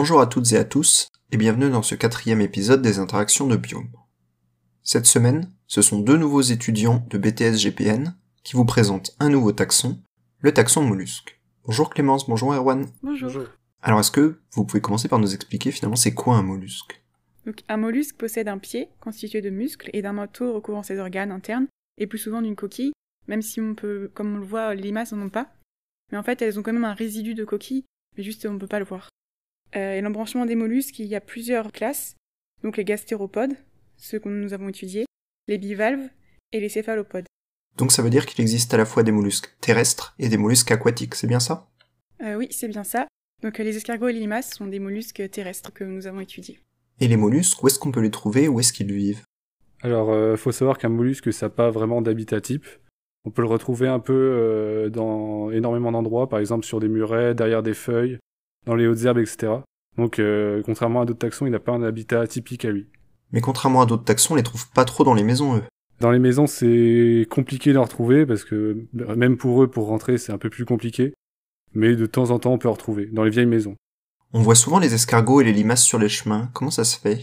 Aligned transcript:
Bonjour 0.00 0.20
à 0.20 0.28
toutes 0.28 0.52
et 0.52 0.56
à 0.56 0.64
tous, 0.64 1.10
et 1.32 1.36
bienvenue 1.36 1.70
dans 1.70 1.82
ce 1.82 1.96
quatrième 1.96 2.40
épisode 2.40 2.82
des 2.82 3.00
interactions 3.00 3.48
de 3.48 3.56
Biome. 3.56 3.90
Cette 4.84 5.06
semaine, 5.06 5.52
ce 5.66 5.82
sont 5.82 5.98
deux 5.98 6.16
nouveaux 6.16 6.40
étudiants 6.40 7.04
de 7.10 7.18
BTS 7.18 7.56
GPN 7.56 8.14
qui 8.44 8.54
vous 8.54 8.64
présentent 8.64 9.16
un 9.18 9.28
nouveau 9.28 9.50
taxon, 9.50 10.00
le 10.38 10.54
taxon 10.54 10.84
mollusque. 10.84 11.40
Bonjour 11.64 11.90
Clémence, 11.90 12.28
bonjour 12.28 12.54
Erwan. 12.54 12.86
Bonjour. 13.02 13.42
Alors 13.82 13.98
est-ce 13.98 14.12
que 14.12 14.38
vous 14.52 14.64
pouvez 14.64 14.80
commencer 14.80 15.08
par 15.08 15.18
nous 15.18 15.34
expliquer 15.34 15.72
finalement 15.72 15.96
c'est 15.96 16.14
quoi 16.14 16.36
un 16.36 16.44
mollusque? 16.44 17.02
Donc, 17.44 17.64
un 17.68 17.76
mollusque 17.76 18.18
possède 18.18 18.46
un 18.46 18.58
pied 18.58 18.90
constitué 19.00 19.40
de 19.40 19.50
muscles 19.50 19.90
et 19.94 20.00
d'un 20.00 20.12
manteau 20.12 20.54
recouvrant 20.54 20.84
ses 20.84 21.00
organes 21.00 21.32
internes, 21.32 21.66
et 21.96 22.06
plus 22.06 22.18
souvent 22.18 22.40
d'une 22.40 22.54
coquille, 22.54 22.92
même 23.26 23.42
si 23.42 23.60
on 23.60 23.74
peut, 23.74 24.12
comme 24.14 24.36
on 24.36 24.38
le 24.38 24.46
voit, 24.46 24.76
les 24.76 24.82
limaces 24.82 25.10
n'en 25.10 25.26
ont 25.26 25.28
pas. 25.28 25.50
Mais 26.12 26.18
en 26.18 26.22
fait, 26.22 26.40
elles 26.40 26.56
ont 26.56 26.62
quand 26.62 26.72
même 26.72 26.84
un 26.84 26.94
résidu 26.94 27.34
de 27.34 27.44
coquille, 27.44 27.84
mais 28.16 28.22
juste 28.22 28.46
on 28.46 28.54
ne 28.54 28.60
peut 28.60 28.68
pas 28.68 28.78
le 28.78 28.84
voir. 28.84 29.08
Euh, 29.76 29.94
et 29.94 30.00
l'embranchement 30.00 30.46
des 30.46 30.54
mollusques, 30.54 30.98
il 30.98 31.06
y 31.06 31.14
a 31.14 31.20
plusieurs 31.20 31.72
classes, 31.72 32.16
donc 32.62 32.76
les 32.76 32.84
gastéropodes, 32.84 33.54
ceux 33.96 34.18
que 34.18 34.28
nous 34.28 34.54
avons 34.54 34.68
étudiés, 34.68 35.06
les 35.46 35.58
bivalves 35.58 36.08
et 36.52 36.60
les 36.60 36.68
céphalopodes. 36.68 37.26
Donc 37.76 37.92
ça 37.92 38.02
veut 38.02 38.10
dire 38.10 38.26
qu'il 38.26 38.40
existe 38.40 38.72
à 38.74 38.76
la 38.76 38.84
fois 38.84 39.02
des 39.02 39.12
mollusques 39.12 39.54
terrestres 39.60 40.14
et 40.18 40.28
des 40.28 40.36
mollusques 40.38 40.70
aquatiques, 40.70 41.14
c'est 41.14 41.26
bien 41.26 41.40
ça? 41.40 41.68
Euh, 42.22 42.34
oui, 42.36 42.48
c'est 42.50 42.68
bien 42.68 42.84
ça. 42.84 43.06
Donc 43.42 43.58
les 43.58 43.76
escargots 43.76 44.08
et 44.08 44.12
les 44.12 44.20
limaces 44.20 44.50
sont 44.54 44.66
des 44.66 44.80
mollusques 44.80 45.30
terrestres 45.30 45.72
que 45.72 45.84
nous 45.84 46.06
avons 46.06 46.20
étudiés. 46.20 46.58
Et 47.00 47.06
les 47.06 47.16
mollusques, 47.16 47.62
où 47.62 47.68
est-ce 47.68 47.78
qu'on 47.78 47.92
peut 47.92 48.00
les 48.00 48.10
trouver, 48.10 48.48
où 48.48 48.58
est-ce 48.58 48.72
qu'ils 48.72 48.92
vivent? 48.92 49.22
Alors, 49.82 50.10
euh, 50.10 50.36
faut 50.36 50.50
savoir 50.50 50.78
qu'un 50.78 50.88
mollusque, 50.88 51.32
ça 51.32 51.46
n'a 51.46 51.50
pas 51.50 51.70
vraiment 51.70 52.02
d'habitat 52.02 52.40
type. 52.40 52.66
On 53.24 53.30
peut 53.30 53.42
le 53.42 53.48
retrouver 53.48 53.86
un 53.86 54.00
peu 54.00 54.12
euh, 54.12 54.88
dans 54.88 55.52
énormément 55.52 55.92
d'endroits, 55.92 56.28
par 56.28 56.40
exemple 56.40 56.66
sur 56.66 56.80
des 56.80 56.88
murets, 56.88 57.34
derrière 57.34 57.62
des 57.62 57.74
feuilles, 57.74 58.18
dans 58.68 58.76
les 58.76 58.86
hautes 58.86 59.02
herbes, 59.02 59.18
etc. 59.18 59.54
Donc, 59.96 60.18
euh, 60.18 60.62
contrairement 60.64 61.00
à 61.00 61.06
d'autres 61.06 61.18
taxons, 61.18 61.46
il 61.46 61.50
n'a 61.50 61.58
pas 61.58 61.72
un 61.72 61.82
habitat 61.82 62.26
typique 62.26 62.66
à 62.66 62.70
lui. 62.70 62.86
Mais 63.32 63.40
contrairement 63.40 63.80
à 63.80 63.86
d'autres 63.86 64.04
taxons, 64.04 64.34
on 64.34 64.36
les 64.36 64.42
trouve 64.42 64.70
pas 64.70 64.84
trop 64.84 65.04
dans 65.04 65.14
les 65.14 65.24
maisons 65.24 65.56
eux. 65.56 65.62
Dans 66.00 66.10
les 66.10 66.18
maisons, 66.18 66.46
c'est 66.46 67.26
compliqué 67.30 67.70
de 67.70 67.74
les 67.76 67.82
retrouver 67.82 68.26
parce 68.26 68.44
que 68.44 68.86
même 68.92 69.38
pour 69.38 69.62
eux, 69.62 69.68
pour 69.68 69.86
rentrer, 69.86 70.18
c'est 70.18 70.32
un 70.32 70.38
peu 70.38 70.50
plus 70.50 70.66
compliqué. 70.66 71.14
Mais 71.74 71.96
de 71.96 72.06
temps 72.06 72.30
en 72.30 72.38
temps, 72.38 72.52
on 72.52 72.58
peut 72.58 72.68
en 72.68 72.72
retrouver 72.72 73.06
dans 73.06 73.24
les 73.24 73.30
vieilles 73.30 73.46
maisons. 73.46 73.74
On 74.34 74.42
voit 74.42 74.54
souvent 74.54 74.78
les 74.78 74.92
escargots 74.92 75.40
et 75.40 75.44
les 75.44 75.52
limaces 75.52 75.82
sur 75.82 75.98
les 75.98 76.10
chemins, 76.10 76.50
comment 76.52 76.70
ça 76.70 76.84
se 76.84 76.98
fait? 76.98 77.20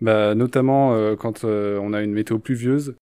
Bah, 0.00 0.34
notamment 0.34 0.92
euh, 0.94 1.14
quand 1.14 1.44
euh, 1.44 1.78
on 1.80 1.92
a 1.92 2.02
une 2.02 2.12
météo 2.12 2.38
pluvieuse, 2.40 2.96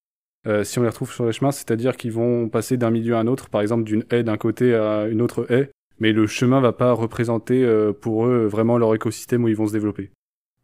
euh, 0.46 0.62
si 0.62 0.78
on 0.78 0.82
les 0.82 0.88
retrouve 0.88 1.12
sur 1.12 1.24
les 1.24 1.32
chemins, 1.32 1.52
c'est-à-dire 1.52 1.96
qu'ils 1.96 2.12
vont 2.12 2.48
passer 2.48 2.76
d'un 2.76 2.90
milieu 2.90 3.16
à 3.16 3.20
un 3.20 3.26
autre, 3.26 3.48
par 3.48 3.62
exemple 3.62 3.84
d'une 3.84 4.04
haie 4.10 4.22
d'un 4.22 4.36
côté 4.36 4.74
à 4.74 5.06
une 5.06 5.22
autre 5.22 5.50
haie, 5.50 5.70
mais 5.98 6.12
le 6.12 6.26
chemin 6.26 6.60
va 6.60 6.72
pas 6.72 6.92
représenter 6.92 7.64
euh, 7.64 7.92
pour 7.92 8.26
eux 8.26 8.46
vraiment 8.46 8.78
leur 8.78 8.94
écosystème 8.94 9.44
où 9.44 9.48
ils 9.48 9.56
vont 9.56 9.68
se 9.68 9.72
développer. 9.72 10.10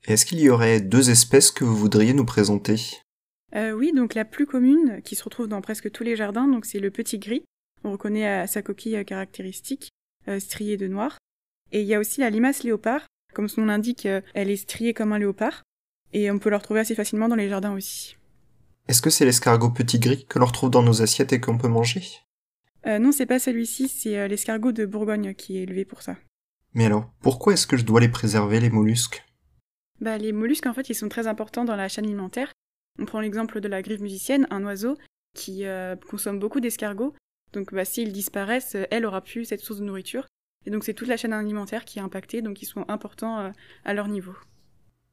Et 0.06 0.12
Est-ce 0.12 0.26
qu'il 0.26 0.40
y 0.40 0.50
aurait 0.50 0.80
deux 0.80 1.10
espèces 1.10 1.50
que 1.50 1.64
vous 1.64 1.76
voudriez 1.76 2.12
nous 2.12 2.24
présenter? 2.24 2.80
Euh, 3.54 3.72
oui, 3.72 3.92
donc 3.94 4.14
la 4.14 4.24
plus 4.24 4.46
commune, 4.46 5.00
qui 5.04 5.14
se 5.14 5.24
retrouve 5.24 5.46
dans 5.46 5.60
presque 5.60 5.90
tous 5.90 6.04
les 6.04 6.16
jardins, 6.16 6.48
donc 6.48 6.64
c'est 6.64 6.80
le 6.80 6.90
petit 6.90 7.18
gris. 7.18 7.44
On 7.84 7.92
reconnaît 7.92 8.26
à 8.26 8.46
sa 8.46 8.62
coquille 8.62 8.96
euh, 8.96 9.04
caractéristique, 9.04 9.90
euh, 10.28 10.40
striée 10.40 10.76
de 10.76 10.88
noir. 10.88 11.18
Et 11.72 11.82
il 11.82 11.86
y 11.86 11.94
a 11.94 12.00
aussi 12.00 12.20
la 12.20 12.30
limace 12.30 12.62
léopard. 12.62 13.06
Comme 13.34 13.48
son 13.48 13.62
nom 13.62 13.68
l'indique, 13.68 14.06
elle 14.34 14.50
est 14.50 14.56
striée 14.56 14.92
comme 14.92 15.12
un 15.12 15.18
léopard. 15.18 15.62
Et 16.12 16.30
on 16.30 16.38
peut 16.38 16.50
la 16.50 16.58
retrouver 16.58 16.80
assez 16.80 16.94
facilement 16.94 17.28
dans 17.28 17.36
les 17.36 17.48
jardins 17.48 17.72
aussi. 17.72 18.16
Est-ce 18.88 19.00
que 19.00 19.08
c'est 19.08 19.24
l'escargot 19.24 19.70
petit 19.70 19.98
gris 19.98 20.26
que 20.28 20.38
l'on 20.38 20.44
retrouve 20.44 20.70
dans 20.70 20.82
nos 20.82 21.00
assiettes 21.00 21.32
et 21.32 21.40
qu'on 21.40 21.56
peut 21.56 21.68
manger? 21.68 22.02
Euh, 22.86 22.98
non, 22.98 23.12
c'est 23.12 23.26
pas 23.26 23.38
celui-ci, 23.38 23.88
c'est 23.88 24.18
euh, 24.18 24.28
l'escargot 24.28 24.72
de 24.72 24.84
Bourgogne 24.86 25.34
qui 25.34 25.58
est 25.58 25.62
élevé 25.62 25.84
pour 25.84 26.02
ça. 26.02 26.16
Mais 26.74 26.86
alors, 26.86 27.10
pourquoi 27.20 27.52
est-ce 27.52 27.66
que 27.66 27.76
je 27.76 27.84
dois 27.84 28.00
les 28.00 28.08
préserver, 28.08 28.60
les 28.60 28.70
mollusques? 28.70 29.24
Bah, 30.00 30.18
les 30.18 30.32
mollusques, 30.32 30.66
en 30.66 30.74
fait, 30.74 30.88
ils 30.88 30.94
sont 30.94 31.08
très 31.08 31.26
importants 31.26 31.64
dans 31.64 31.76
la 31.76 31.88
chaîne 31.88 32.06
alimentaire. 32.06 32.52
On 32.98 33.04
prend 33.04 33.20
l'exemple 33.20 33.60
de 33.60 33.68
la 33.68 33.82
grive 33.82 34.02
musicienne, 34.02 34.46
un 34.50 34.64
oiseau 34.64 34.96
qui 35.34 35.64
euh, 35.64 35.96
consomme 35.96 36.38
beaucoup 36.38 36.60
d'escargots. 36.60 37.14
Donc, 37.52 37.72
bah, 37.72 37.84
s'ils 37.84 38.12
disparaissent, 38.12 38.76
elle 38.90 39.06
aura 39.06 39.20
plus 39.20 39.44
cette 39.44 39.60
source 39.60 39.80
de 39.80 39.84
nourriture. 39.84 40.26
Et 40.64 40.70
donc, 40.70 40.84
c'est 40.84 40.94
toute 40.94 41.08
la 41.08 41.16
chaîne 41.16 41.32
alimentaire 41.32 41.84
qui 41.84 41.98
est 41.98 42.02
impactée, 42.02 42.42
donc 42.42 42.62
ils 42.62 42.66
sont 42.66 42.84
importants 42.88 43.38
euh, 43.38 43.50
à 43.84 43.94
leur 43.94 44.08
niveau. 44.08 44.34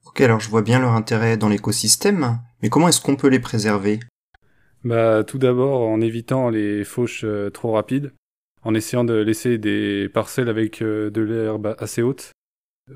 Ok, 0.06 0.22
alors 0.22 0.40
je 0.40 0.50
vois 0.50 0.62
bien 0.62 0.80
leur 0.80 0.94
intérêt 0.94 1.38
dans 1.38 1.50
l'écosystème, 1.50 2.40
mais 2.62 2.70
comment 2.70 2.88
est-ce 2.88 3.02
qu'on 3.02 3.16
peut 3.16 3.28
les 3.28 3.40
préserver? 3.40 4.00
Bah, 4.86 5.24
tout 5.26 5.38
d'abord 5.38 5.82
en 5.82 6.00
évitant 6.00 6.50
les 6.50 6.86
fauches 6.86 7.26
euh, 7.26 7.50
trop 7.50 7.74
rapides, 7.74 8.14
en 8.64 8.74
essayant 8.74 9.04
de 9.04 9.14
laisser 9.14 9.58
des 9.58 10.08
parcelles 10.08 10.48
avec 10.48 10.82
euh, 10.82 11.10
de 11.10 11.22
l'herbe 11.22 11.76
assez 11.80 12.02
haute, 12.02 12.32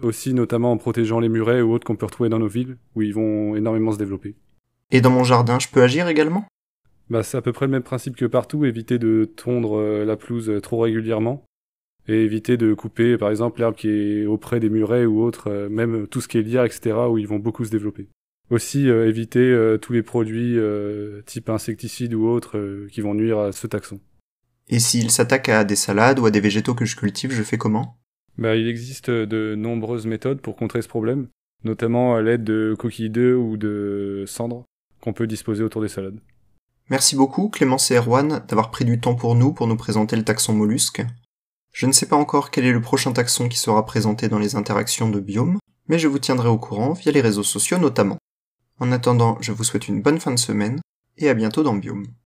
aussi 0.02 0.34
notamment 0.34 0.72
en 0.72 0.78
protégeant 0.78 1.20
les 1.20 1.28
murets 1.28 1.62
ou 1.62 1.74
autres 1.74 1.86
qu'on 1.86 1.98
peut 1.98 2.06
retrouver 2.06 2.30
dans 2.30 2.40
nos 2.40 2.48
villes, 2.48 2.78
où 2.96 3.02
ils 3.02 3.14
vont 3.14 3.56
énormément 3.56 3.92
se 3.92 3.98
développer. 3.98 4.36
Et 4.92 5.02
dans 5.02 5.10
mon 5.10 5.26
jardin, 5.26 5.60
je 5.60 5.68
peux 5.68 5.82
agir 5.82 6.08
également? 6.08 6.46
Bah, 7.10 7.22
c'est 7.22 7.38
à 7.38 7.42
peu 7.42 7.52
près 7.52 7.66
le 7.66 7.72
même 7.72 7.84
principe 7.84 8.16
que 8.16 8.26
partout, 8.26 8.64
éviter 8.64 8.98
de 8.98 9.26
tondre 9.26 9.78
euh, 9.78 10.06
la 10.06 10.16
pelouse 10.16 10.52
trop 10.64 10.80
régulièrement, 10.80 11.44
et 12.08 12.24
éviter 12.24 12.56
de 12.56 12.74
couper 12.74 13.18
par 13.18 13.30
exemple 13.30 13.60
l'herbe 13.60 13.76
qui 13.76 13.90
est 13.90 14.26
auprès 14.26 14.62
des 14.62 14.70
murets 14.70 15.06
ou 15.06 15.22
autres, 15.22 15.68
même 15.70 16.08
tout 16.08 16.22
ce 16.22 16.30
qui 16.30 16.38
est 16.38 16.42
lierre, 16.42 16.66
etc., 16.66 16.96
où 17.10 17.18
ils 17.18 17.28
vont 17.28 17.40
beaucoup 17.40 17.66
se 17.66 17.72
développer. 17.72 18.08
Aussi 18.54 18.88
euh, 18.88 19.10
éviter 19.10 19.40
euh, 19.40 19.80
tous 19.80 19.94
les 19.94 20.04
produits 20.04 20.60
euh, 20.60 21.24
type 21.26 21.50
insecticides 21.50 22.14
ou 22.14 22.28
autres 22.28 22.86
qui 22.92 23.02
vont 23.02 23.16
nuire 23.16 23.40
à 23.40 23.52
ce 23.52 23.66
taxon. 23.66 24.00
Et 24.70 24.78
s'ils 24.78 25.10
s'attaquent 25.10 25.50
à 25.50 25.64
des 25.64 25.76
salades 25.76 26.20
ou 26.20 26.28
à 26.28 26.30
des 26.30 26.40
végétaux 26.40 26.76
que 26.76 26.86
je 26.86 26.96
cultive, 26.96 27.32
je 27.32 27.42
fais 27.42 27.58
comment? 27.58 27.98
Bah, 28.38 28.56
il 28.56 28.68
existe 28.68 29.10
de 29.10 29.56
nombreuses 29.56 30.06
méthodes 30.06 30.40
pour 30.40 30.56
contrer 30.56 30.84
ce 30.84 30.88
problème, 30.88 31.30
notamment 31.64 32.14
à 32.14 32.22
l'aide 32.22 32.44
de 32.44 32.76
coquilles 32.78 33.10
d'œufs 33.10 33.40
ou 33.40 33.58
de 33.58 34.24
cendres 34.28 34.66
qu'on 35.02 35.14
peut 35.14 35.26
disposer 35.26 35.64
autour 35.64 35.82
des 35.82 35.88
salades. 35.88 36.20
Merci 36.92 37.16
beaucoup, 37.16 37.50
Clémence 37.50 37.90
et 37.90 37.96
Erwan, 37.96 38.46
d'avoir 38.48 38.70
pris 38.70 38.86
du 38.86 39.00
temps 39.00 39.16
pour 39.16 39.34
nous 39.34 39.52
pour 39.52 39.66
nous 39.66 39.78
présenter 39.78 40.16
le 40.16 40.24
taxon 40.24 40.54
mollusque. 40.54 41.04
Je 41.72 41.88
ne 41.88 41.92
sais 41.92 42.06
pas 42.06 42.18
encore 42.18 42.52
quel 42.52 42.66
est 42.66 42.72
le 42.72 42.82
prochain 42.82 43.14
taxon 43.14 43.50
qui 43.50 43.58
sera 43.58 43.84
présenté 43.84 44.30
dans 44.30 44.38
les 44.38 44.56
interactions 44.56 45.10
de 45.10 45.20
Biome, 45.20 45.58
mais 45.88 45.98
je 45.98 46.08
vous 46.08 46.20
tiendrai 46.20 46.50
au 46.50 46.60
courant 46.60 46.94
via 46.94 47.12
les 47.12 47.22
réseaux 47.22 47.42
sociaux 47.42 47.80
notamment. 47.80 48.20
En 48.80 48.92
attendant, 48.92 49.38
je 49.42 49.52
vous 49.52 49.64
souhaite 49.64 49.88
une 49.88 50.02
bonne 50.02 50.20
fin 50.20 50.32
de 50.32 50.40
semaine, 50.40 50.82
et 51.18 51.30
à 51.30 51.34
bientôt 51.34 51.64
dans 51.64 51.76
Biome. 51.76 52.14